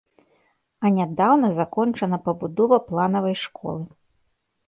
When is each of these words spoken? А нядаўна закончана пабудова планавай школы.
А 0.87 0.89
нядаўна 0.95 1.47
закончана 1.59 2.17
пабудова 2.27 2.77
планавай 2.87 3.35
школы. 3.45 3.83